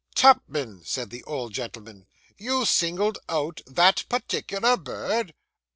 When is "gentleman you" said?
1.53-2.65